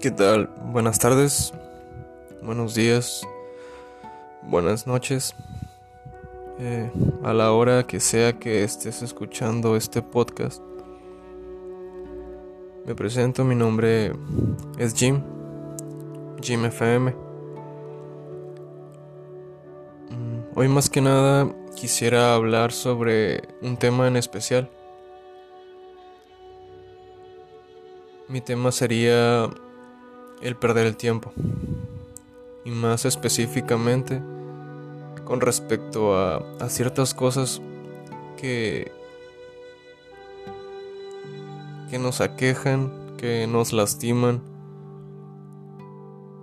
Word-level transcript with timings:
¿Qué 0.00 0.12
tal? 0.12 0.48
Buenas 0.66 1.00
tardes, 1.00 1.52
buenos 2.40 2.76
días, 2.76 3.26
buenas 4.42 4.86
noches. 4.86 5.34
Eh, 6.60 6.88
a 7.24 7.32
la 7.32 7.50
hora 7.50 7.84
que 7.84 7.98
sea 7.98 8.38
que 8.38 8.62
estés 8.62 9.02
escuchando 9.02 9.74
este 9.74 10.00
podcast, 10.00 10.62
me 12.86 12.94
presento, 12.94 13.42
mi 13.42 13.56
nombre 13.56 14.12
es 14.78 14.94
Jim, 14.94 15.20
Jim 16.40 16.64
FM. 16.66 17.10
Mm, 20.10 20.40
hoy 20.54 20.68
más 20.68 20.88
que 20.88 21.00
nada 21.00 21.52
quisiera 21.74 22.36
hablar 22.36 22.70
sobre 22.70 23.42
un 23.62 23.76
tema 23.76 24.06
en 24.06 24.16
especial. 24.16 24.70
Mi 28.28 28.40
tema 28.40 28.70
sería 28.70 29.50
el 30.40 30.56
perder 30.56 30.86
el 30.86 30.96
tiempo. 30.96 31.32
Y 32.64 32.70
más 32.70 33.04
específicamente 33.04 34.20
con 35.24 35.40
respecto 35.42 36.16
a, 36.16 36.42
ciertas 36.68 37.12
cosas 37.12 37.60
que, 38.38 38.90
que 41.90 41.98
nos 41.98 42.22
aquejan, 42.22 42.90
que 43.18 43.46
nos 43.46 43.74
lastiman, 43.74 44.40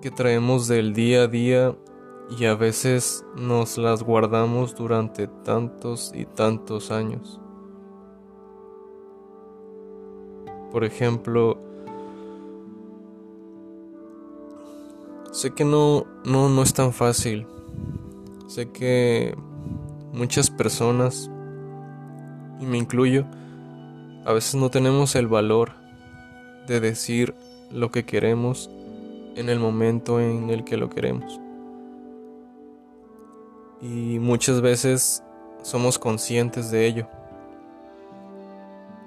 que 0.00 0.10
traemos 0.10 0.66
del 0.66 0.94
día 0.94 1.22
a 1.22 1.28
día 1.28 1.76
y 2.36 2.46
a 2.46 2.56
veces 2.56 3.24
nos 3.36 3.78
las 3.78 4.02
guardamos 4.02 4.74
durante 4.74 5.28
tantos 5.28 6.10
y 6.12 6.24
tantos 6.24 6.90
años. 6.90 7.40
Por 10.72 10.84
ejemplo, 10.84 11.58
Sé 15.42 15.50
que 15.50 15.64
no, 15.64 16.06
no, 16.24 16.48
no 16.48 16.62
es 16.62 16.72
tan 16.72 16.92
fácil. 16.92 17.48
Sé 18.46 18.70
que 18.70 19.34
muchas 20.12 20.50
personas, 20.50 21.28
y 22.60 22.64
me 22.64 22.78
incluyo, 22.78 23.26
a 24.24 24.32
veces 24.32 24.54
no 24.54 24.70
tenemos 24.70 25.16
el 25.16 25.26
valor 25.26 25.72
de 26.68 26.78
decir 26.78 27.34
lo 27.72 27.90
que 27.90 28.04
queremos 28.04 28.70
en 29.34 29.48
el 29.48 29.58
momento 29.58 30.20
en 30.20 30.48
el 30.48 30.62
que 30.62 30.76
lo 30.76 30.88
queremos. 30.88 31.40
Y 33.80 34.20
muchas 34.20 34.60
veces 34.60 35.24
somos 35.62 35.98
conscientes 35.98 36.70
de 36.70 36.86
ello. 36.86 37.08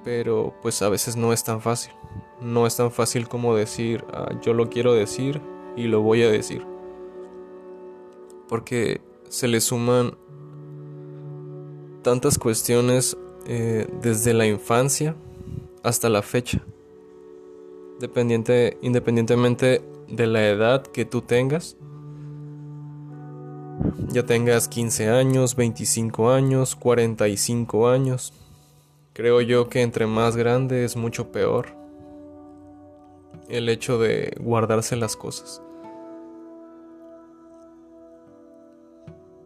Pero 0.04 0.54
pues 0.62 0.82
a 0.82 0.90
veces 0.90 1.16
no 1.16 1.32
es 1.32 1.46
tan 1.46 1.62
fácil. 1.62 1.94
No 2.42 2.68
es 2.68 2.76
tan 2.76 2.92
fácil 2.92 3.30
como 3.30 3.56
decir, 3.56 4.04
ah, 4.12 4.32
yo 4.42 4.54
lo 4.54 4.70
quiero 4.70 4.94
decir 4.94 5.55
y 5.76 5.88
lo 5.88 6.02
voy 6.02 6.24
a 6.24 6.30
decir. 6.30 6.66
Porque 8.48 9.02
se 9.30 9.48
le 9.48 9.60
suman 9.60 10.18
tantas 12.04 12.38
cuestiones 12.38 13.18
eh, 13.48 13.88
desde 14.02 14.34
la 14.34 14.46
infancia 14.46 15.16
hasta 15.84 16.10
la 16.10 16.22
fecha. 16.22 16.64
Dependiente, 18.00 18.78
independientemente 18.82 19.82
de 20.08 20.28
la 20.28 20.48
edad 20.48 20.84
que 20.84 21.06
tú 21.06 21.22
tengas, 21.22 21.78
ya 24.10 24.24
tengas 24.24 24.68
15 24.68 25.10
años, 25.10 25.56
25 25.56 26.32
años, 26.32 26.76
45 26.76 27.90
años, 27.90 28.34
creo 29.14 29.42
yo 29.42 29.70
que 29.70 29.82
entre 29.82 30.08
más 30.08 30.36
grande 30.36 30.86
es 30.86 30.96
mucho 30.96 31.32
peor 31.32 31.85
el 33.50 33.70
hecho 33.70 33.98
de 34.00 34.36
guardarse 34.40 34.96
las 34.96 35.16
cosas. 35.16 35.62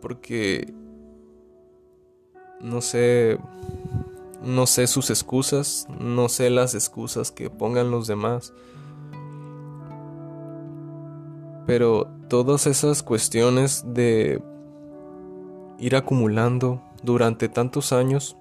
porque 0.01 0.73
no 2.61 2.81
sé 2.81 3.37
no 4.43 4.65
sé 4.67 4.87
sus 4.87 5.09
excusas, 5.09 5.87
no 5.99 6.29
sé 6.29 6.49
las 6.49 6.73
excusas 6.73 7.29
que 7.29 7.49
pongan 7.49 7.91
los 7.91 8.07
demás. 8.07 8.53
Pero 11.67 12.07
todas 12.29 12.65
esas 12.65 13.03
cuestiones 13.03 13.83
de 13.85 14.41
ir 15.77 15.95
acumulando 15.97 16.81
durante 17.03 17.49
tantos 17.49 17.91
años, 17.91 18.37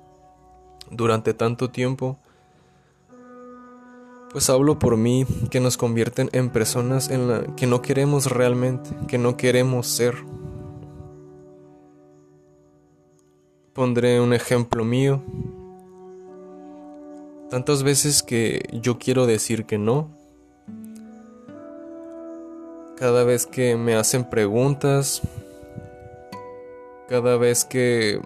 durante 0.90 1.34
tanto 1.34 1.68
tiempo, 1.70 2.16
pues 4.32 4.50
hablo 4.50 4.78
por 4.78 4.96
mí 4.96 5.26
que 5.50 5.60
nos 5.60 5.76
convierten 5.76 6.28
en 6.32 6.50
personas 6.50 7.10
en 7.10 7.28
la 7.28 7.56
que 7.56 7.66
no 7.66 7.80
queremos 7.82 8.30
realmente, 8.30 8.90
que 9.06 9.18
no 9.18 9.36
queremos 9.36 9.86
ser. 9.86 10.14
Pondré 13.72 14.20
un 14.20 14.34
ejemplo 14.34 14.84
mío. 14.84 15.22
Tantas 17.50 17.82
veces 17.82 18.22
que 18.22 18.68
yo 18.72 18.98
quiero 18.98 19.26
decir 19.26 19.64
que 19.64 19.78
no. 19.78 20.10
Cada 22.96 23.24
vez 23.24 23.46
que 23.46 23.76
me 23.76 23.94
hacen 23.94 24.28
preguntas. 24.28 25.22
Cada 27.08 27.38
vez 27.38 27.64
que 27.64 28.20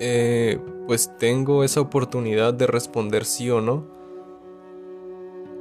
eh, 0.00 0.58
pues 0.86 1.16
tengo 1.18 1.62
esa 1.62 1.80
oportunidad 1.80 2.54
de 2.54 2.66
responder 2.66 3.24
sí 3.24 3.50
o 3.50 3.60
no. 3.60 3.97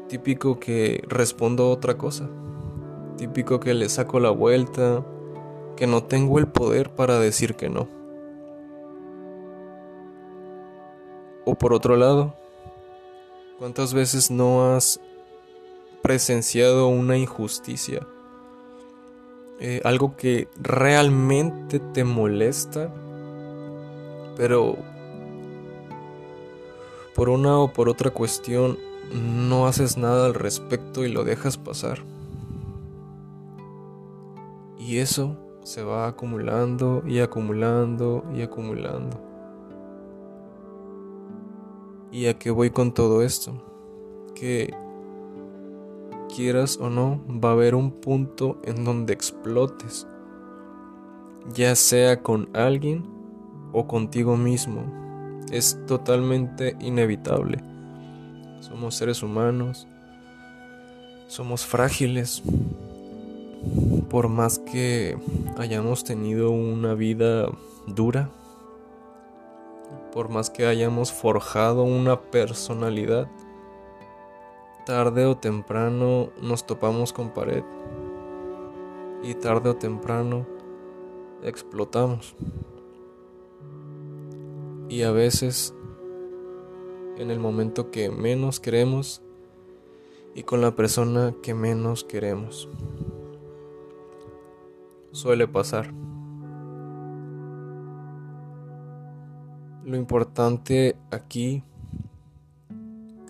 Típico 0.07 0.59
que 0.59 1.03
respondo 1.07 1.69
otra 1.69 1.97
cosa. 1.97 2.29
Típico 3.17 3.59
que 3.59 3.73
le 3.73 3.89
saco 3.89 4.19
la 4.19 4.29
vuelta. 4.29 5.05
Que 5.75 5.85
no 5.85 6.03
tengo 6.03 6.39
el 6.39 6.47
poder 6.47 6.89
para 6.89 7.19
decir 7.19 7.55
que 7.55 7.69
no. 7.69 7.87
O 11.45 11.55
por 11.55 11.73
otro 11.73 11.95
lado, 11.95 12.35
¿cuántas 13.59 13.93
veces 13.93 14.31
no 14.31 14.75
has 14.75 14.99
presenciado 16.01 16.87
una 16.87 17.17
injusticia? 17.17 18.05
Eh, 19.59 19.81
algo 19.83 20.15
que 20.15 20.49
realmente 20.61 21.79
te 21.79 22.03
molesta, 22.03 22.93
pero 24.35 24.77
por 27.15 27.29
una 27.29 27.57
o 27.57 27.73
por 27.73 27.89
otra 27.89 28.11
cuestión 28.11 28.77
no 29.13 29.67
haces 29.67 29.97
nada 29.97 30.25
al 30.25 30.33
respecto 30.33 31.05
y 31.05 31.11
lo 31.11 31.23
dejas 31.23 31.57
pasar. 31.57 31.99
Y 34.77 34.97
eso 34.97 35.37
se 35.63 35.83
va 35.83 36.07
acumulando 36.07 37.03
y 37.05 37.19
acumulando 37.19 38.23
y 38.33 38.41
acumulando. 38.41 39.19
¿Y 42.11 42.27
a 42.27 42.39
qué 42.39 42.51
voy 42.51 42.69
con 42.69 42.93
todo 42.93 43.21
esto? 43.21 43.61
Que 44.33 44.73
quieras 46.33 46.77
o 46.79 46.89
no, 46.89 47.21
va 47.27 47.49
a 47.49 47.53
haber 47.53 47.75
un 47.75 47.91
punto 47.91 48.59
en 48.63 48.85
donde 48.85 49.13
explotes, 49.13 50.07
ya 51.53 51.75
sea 51.75 52.21
con 52.21 52.49
alguien 52.53 53.03
o 53.73 53.87
contigo 53.87 54.37
mismo. 54.37 54.83
Es 55.51 55.77
totalmente 55.85 56.75
inevitable. 56.79 57.61
Somos 58.59 58.95
seres 58.95 59.23
humanos, 59.23 59.87
somos 61.27 61.65
frágiles. 61.65 62.43
Por 64.09 64.29
más 64.29 64.59
que 64.59 65.17
hayamos 65.57 66.03
tenido 66.03 66.51
una 66.51 66.93
vida 66.93 67.47
dura, 67.87 68.29
por 70.11 70.29
más 70.29 70.49
que 70.49 70.65
hayamos 70.65 71.11
forjado 71.11 71.83
una 71.83 72.21
personalidad, 72.21 73.29
tarde 74.85 75.25
o 75.25 75.35
temprano 75.35 76.29
nos 76.41 76.65
topamos 76.65 77.11
con 77.11 77.29
pared 77.31 77.63
y 79.21 79.33
tarde 79.33 79.69
o 79.69 79.75
temprano 79.75 80.45
explotamos. 81.43 82.35
Y 84.89 85.03
a 85.03 85.11
veces, 85.11 85.73
en 87.17 87.31
el 87.31 87.39
momento 87.39 87.91
que 87.91 88.09
menos 88.09 88.59
queremos 88.59 89.21
y 90.35 90.43
con 90.43 90.61
la 90.61 90.75
persona 90.75 91.33
que 91.41 91.53
menos 91.53 92.03
queremos. 92.03 92.69
Suele 95.11 95.47
pasar. 95.47 95.93
Lo 99.83 99.95
importante 99.95 100.95
aquí, 101.11 101.63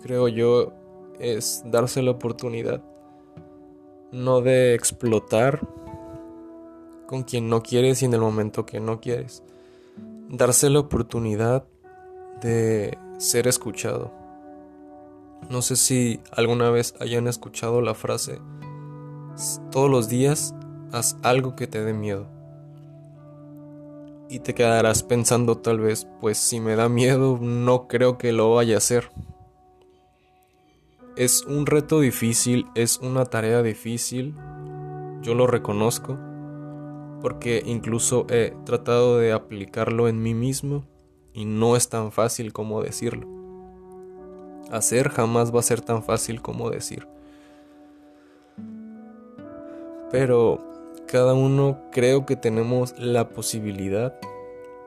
creo 0.02 0.28
yo, 0.28 0.72
es 1.18 1.62
darse 1.66 2.02
la 2.02 2.10
oportunidad, 2.10 2.82
no 4.12 4.40
de 4.40 4.74
explotar 4.74 5.66
con 7.06 7.22
quien 7.22 7.48
no 7.48 7.62
quieres 7.62 8.02
y 8.02 8.04
en 8.04 8.14
el 8.14 8.20
momento 8.20 8.66
que 8.66 8.80
no 8.80 9.00
quieres. 9.00 9.42
Darse 10.28 10.68
la 10.68 10.80
oportunidad 10.80 11.64
de 12.42 12.98
ser 13.18 13.48
escuchado, 13.48 14.12
No 15.50 15.62
sé 15.62 15.76
si 15.76 16.20
alguna 16.32 16.70
vez 16.70 16.94
hayan 17.00 17.26
escuchado 17.26 17.80
la 17.80 17.94
frase, 17.94 18.40
todos 19.70 19.90
los 19.90 20.08
días 20.08 20.54
haz 20.92 21.16
algo 21.22 21.54
que 21.56 21.66
te 21.66 21.84
dé 21.84 21.92
miedo. 21.92 22.26
Y 24.28 24.40
te 24.40 24.54
quedarás 24.54 25.02
pensando 25.02 25.58
tal 25.58 25.80
vez, 25.80 26.06
pues 26.20 26.38
si 26.38 26.60
me 26.60 26.76
da 26.76 26.88
miedo, 26.88 27.38
no 27.40 27.88
creo 27.88 28.18
que 28.18 28.32
lo 28.32 28.54
vaya 28.54 28.74
a 28.74 28.78
hacer. 28.78 29.10
Es 31.16 31.44
un 31.44 31.66
reto 31.66 32.00
difícil, 32.00 32.66
es 32.74 32.98
una 32.98 33.24
tarea 33.24 33.62
difícil, 33.62 34.34
yo 35.22 35.34
lo 35.34 35.46
reconozco, 35.46 36.18
porque 37.20 37.62
incluso 37.64 38.26
he 38.28 38.54
tratado 38.64 39.18
de 39.18 39.32
aplicarlo 39.32 40.08
en 40.08 40.22
mí 40.22 40.34
mismo 40.34 40.86
y 41.32 41.44
no 41.44 41.76
es 41.76 41.88
tan 41.88 42.12
fácil 42.12 42.52
como 42.52 42.82
decirlo. 42.82 43.26
Hacer 44.70 45.08
jamás 45.08 45.54
va 45.54 45.60
a 45.60 45.62
ser 45.62 45.80
tan 45.80 46.02
fácil 46.02 46.42
como 46.42 46.70
decir. 46.70 47.06
Pero 50.10 50.60
cada 51.06 51.34
uno 51.34 51.78
creo 51.90 52.26
que 52.26 52.36
tenemos 52.36 52.98
la 52.98 53.30
posibilidad, 53.30 54.14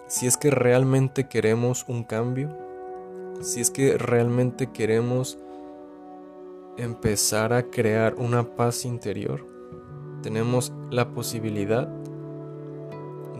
si 0.07 0.27
es 0.27 0.37
que 0.37 0.51
realmente 0.51 1.27
queremos 1.27 1.85
un 1.87 2.03
cambio, 2.03 2.55
si 3.41 3.61
es 3.61 3.71
que 3.71 3.97
realmente 3.97 4.71
queremos 4.71 5.39
empezar 6.77 7.53
a 7.53 7.63
crear 7.63 8.15
una 8.15 8.55
paz 8.55 8.85
interior, 8.85 9.45
tenemos 10.21 10.71
la 10.89 11.09
posibilidad 11.09 11.87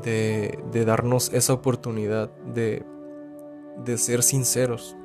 de, 0.04 0.60
darnos 0.86 1.32
esa 1.34 1.54
oportunidad 1.54 2.32
de, 2.54 2.84
de 3.78 3.98
ser 3.98 4.24
sinceros 4.24 4.96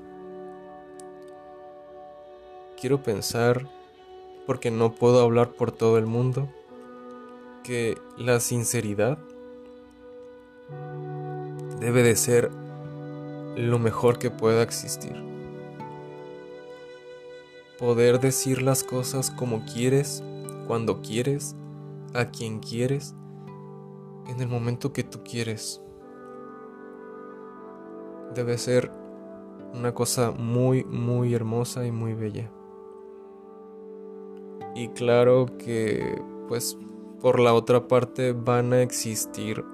quiero 2.76 3.02
pensar, 3.02 3.66
porque 4.46 4.70
no 4.70 4.94
puedo 4.94 5.20
hablar 5.20 5.50
por 5.52 5.72
todo 5.72 5.98
el 5.98 6.06
mundo, 6.06 6.48
que 7.64 7.98
la 8.16 8.38
sinceridad 8.38 9.18
debe 11.80 12.02
de 12.02 12.14
ser 12.14 12.50
lo 13.56 13.78
mejor 13.78 14.18
que 14.18 14.30
pueda 14.30 14.62
existir. 14.62 15.14
Poder 17.78 18.20
decir 18.20 18.62
las 18.62 18.84
cosas 18.84 19.30
como 19.30 19.64
quieres, 19.64 20.22
cuando 20.66 21.02
quieres, 21.02 21.56
a 22.14 22.26
quien 22.26 22.60
quieres, 22.60 23.14
en 24.28 24.40
el 24.40 24.48
momento 24.48 24.92
que 24.92 25.02
tú 25.02 25.22
quieres. 25.24 25.80
Debe 28.36 28.58
ser 28.58 28.92
una 29.72 29.94
cosa 29.94 30.30
muy, 30.30 30.84
muy 30.84 31.32
hermosa 31.32 31.86
y 31.86 31.90
muy 31.90 32.12
bella. 32.12 32.50
Y 34.74 34.88
claro 34.88 35.46
que 35.58 36.20
pues 36.46 36.76
por 37.22 37.40
la 37.40 37.54
otra 37.54 37.88
parte 37.88 38.32
van 38.32 38.74
a 38.74 38.82
existir 38.82 39.64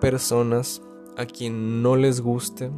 personas 0.00 0.82
a 1.16 1.26
quien 1.26 1.80
no 1.80 1.94
les 1.94 2.20
guste 2.20 2.72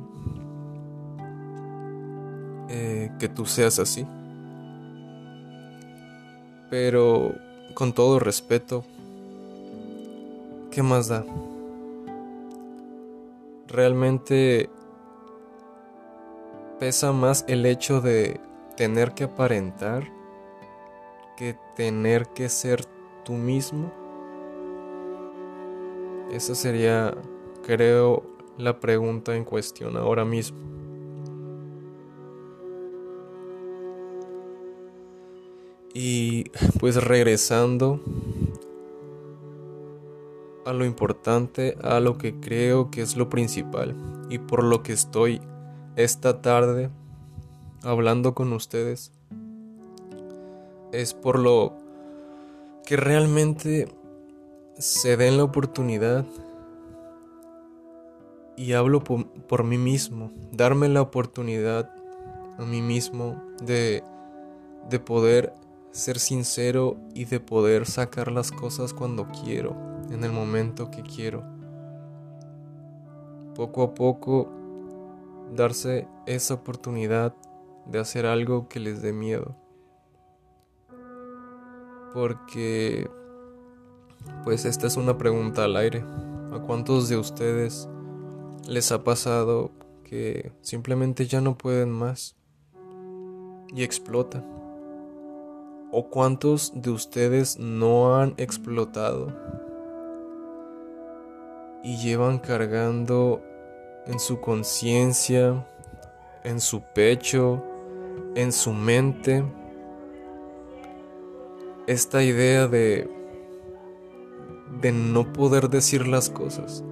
eh, 2.69 3.11
que 3.19 3.31
tú 3.31 3.47
seas 3.47 3.79
así. 3.79 4.07
Pero 6.69 7.35
con 7.73 7.95
todo 7.95 8.19
respeto, 8.19 8.85
¿qué 10.71 10.83
más 10.83 11.09
da? 11.09 11.25
Realmente 13.69 14.69
pesa 16.79 17.13
más 17.13 17.45
el 17.49 17.67
hecho 17.67 18.01
de 18.01 18.41
tener 18.77 19.13
que 19.13 19.25
aparentar 19.25 20.05
que 21.37 21.57
tener 21.77 22.27
que 22.29 22.49
ser 22.49 22.85
tú 23.25 23.35
mismo? 23.35 23.93
Esa 26.33 26.57
sería, 26.57 27.17
creo, 27.65 28.25
la 28.57 28.81
pregunta 28.81 29.37
en 29.37 29.45
cuestión 29.45 29.97
ahora 29.97 30.25
mismo. 30.25 30.59
Y 35.95 36.51
pues 36.81 37.03
regresando 37.03 38.01
a 40.67 40.73
lo 40.73 40.85
importante, 40.85 41.77
a 41.83 42.01
lo 42.01 42.19
que 42.19 42.39
creo 42.41 42.91
que 42.91 43.03
es 43.03 43.17
lo 43.17 43.29
principal 43.29 43.97
y 44.29 44.39
por 44.39 44.65
lo 44.65 44.83
que 44.83 44.93
estoy 44.93 45.41
esta 45.99 46.41
tarde 46.43 46.91
hablando 47.83 48.33
con 48.33 48.53
ustedes 48.53 49.11
es 50.93 51.13
por 51.13 51.41
lo 51.41 51.77
que 52.87 52.97
realmente 52.97 53.89
se 54.79 55.17
den 55.17 55.39
la 55.39 55.43
oportunidad 55.43 56.25
y 58.57 58.75
hablo 58.75 59.03
por, 59.03 59.65
mí 59.65 59.77
mismo, 59.77 60.31
darme 60.53 60.89
la 60.89 61.03
oportunidad 61.03 61.91
a 62.59 62.65
mí 62.65 62.81
mismo 62.81 63.43
de, 63.61 64.05
de 64.89 65.01
poder 65.01 65.53
ser 65.91 66.21
sincero 66.21 66.97
y 67.13 67.25
de 67.25 67.41
poder 67.41 67.87
sacar 67.87 68.31
las 68.31 68.53
cosas 68.53 68.95
cuando 68.95 69.27
quiero, 69.43 69.75
en 70.13 70.23
el 70.23 70.31
momento 70.31 70.93
que 70.93 71.03
quiero. 71.03 71.43
Poco 73.57 73.83
a 73.83 73.95
poco 73.95 74.58
darse 75.55 76.09
esa 76.27 76.55
oportunidad 76.55 77.35
de 77.87 77.99
hacer 77.99 78.27
algo 78.27 78.69
que 78.69 78.81
les 78.81 79.03
dé 79.03 79.13
miedo 79.13 79.57
porque 82.13 83.09
pues 84.45 84.65
esta 84.65 84.87
es 84.87 84.97
una 84.97 85.19
pregunta 85.19 85.65
al 85.65 85.77
aire. 85.77 86.05
¿A 86.53 86.61
cuántos 86.67 87.09
de 87.09 87.17
ustedes 87.17 87.89
les 88.67 88.91
ha 88.93 89.05
pasado 89.05 89.71
que 90.05 90.53
simplemente 90.61 91.27
ya 91.27 91.41
no 91.41 91.59
pueden 91.59 91.91
más 91.91 92.37
y 93.75 93.83
explotan? 93.83 94.45
¿O 95.91 96.09
cuántos 96.11 96.73
de 96.75 96.91
ustedes 96.91 97.59
no 97.59 98.17
han 98.17 98.35
explotado 98.37 99.33
y 101.83 101.97
llevan 101.99 102.39
cargando 102.39 103.43
en 104.09 104.19
su 104.19 104.41
conciencia, 104.41 105.67
en 106.43 106.61
su 106.61 106.83
pecho, 106.83 107.63
en 108.35 108.53
su 108.53 108.73
mente, 108.73 109.45
esta 111.87 112.23
idea 112.23 112.67
de 112.67 113.09
de 114.81 114.93
no 114.93 115.33
poder 115.33 115.69
decir 115.69 116.07
las 116.07 116.31
cosas, 116.31 116.85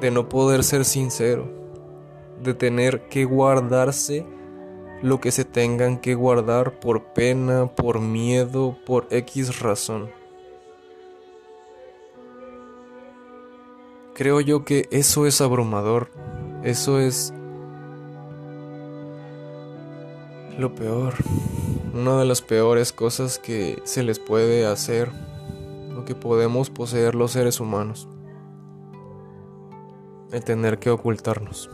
de 0.00 0.10
no 0.10 0.28
poder 0.28 0.62
ser 0.62 0.84
sincero, 0.84 1.48
de 2.42 2.54
tener 2.54 3.08
que 3.08 3.24
guardarse 3.24 4.26
lo 5.02 5.20
que 5.20 5.32
se 5.32 5.44
tengan 5.44 5.98
que 5.98 6.14
guardar 6.14 6.78
por 6.78 7.12
pena, 7.12 7.66
por 7.74 8.00
miedo, 8.00 8.76
por 8.86 9.08
X 9.10 9.58
razón. 9.60 10.10
Creo 14.14 14.40
yo 14.40 14.64
que 14.64 14.88
eso 14.90 15.26
es 15.26 15.40
abrumador, 15.40 16.08
eso 16.62 16.98
es 16.98 17.32
lo 20.58 20.74
peor 20.74 21.14
una 21.92 22.18
de 22.18 22.24
las 22.24 22.40
peores 22.40 22.92
cosas 22.92 23.38
que 23.38 23.80
se 23.84 24.02
les 24.02 24.18
puede 24.18 24.66
hacer, 24.66 25.10
lo 25.90 26.04
que 26.04 26.14
podemos 26.14 26.70
poseer 26.70 27.14
los 27.14 27.32
seres 27.32 27.60
humanos, 27.60 28.08
el 30.30 30.42
tener 30.42 30.78
que 30.78 30.90
ocultarnos. 30.90 31.70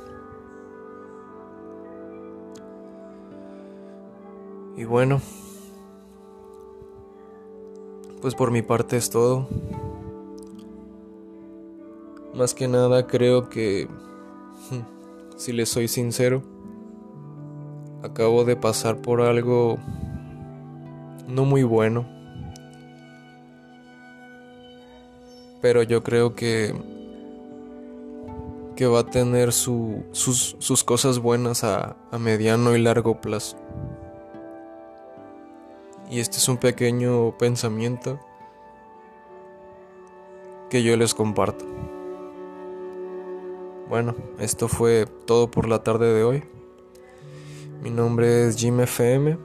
Y 4.77 4.85
bueno, 4.85 5.21
pues 8.21 8.35
por 8.35 8.51
mi 8.51 8.63
parte 8.63 8.97
es 8.97 9.11
todo. 9.11 9.49
Más 12.39 12.55
que 12.55 12.69
nada 12.69 13.09
creo 13.09 13.49
que, 13.49 13.89
si 15.37 15.53
les 15.53 15.69
soy 15.71 15.89
sincero, 15.89 16.41
acabo 18.05 18.45
de 18.45 18.55
pasar 18.55 19.03
por 19.03 19.23
algo 19.23 19.77
no 21.27 21.45
muy 21.45 21.65
bueno. 21.65 22.09
Pero 25.61 25.83
yo 25.83 26.05
creo 26.05 26.37
que 26.37 26.73
que 28.77 28.87
va 28.87 29.01
a 29.01 29.07
tener 29.07 29.53
sus, 29.53 30.55
sus, 30.61 30.85
cosas 30.85 31.19
buenas 31.19 31.65
a, 31.65 31.97
a 32.13 32.19
mediano 32.21 32.77
y 32.77 32.81
largo 32.81 33.21
plazo. 33.21 33.57
Y 36.09 36.21
este 36.21 36.37
es 36.37 36.49
un 36.49 36.59
pequeño 36.59 37.37
pensamiento 37.37 38.21
que 40.71 40.85
yo 40.85 40.97
les 40.97 41.13
comparto. 41.13 41.65
Bueno, 43.89 44.15
esto 44.39 44.69
fue 44.69 45.07
todo 45.25 45.51
por 45.51 45.67
la 45.67 45.83
tarde 45.83 46.13
de 46.13 46.23
hoy. 46.23 46.43
Mi 47.83 47.91
nombre 47.91 48.47
es 48.47 48.57
Jim 48.57 48.81
FM 48.81 49.39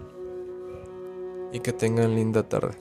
y 1.53 1.59
que 1.61 1.71
tengan 1.71 2.13
linda 2.13 2.43
tarde. 2.43 2.75